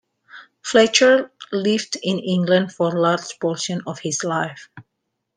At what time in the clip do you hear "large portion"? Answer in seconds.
2.99-3.83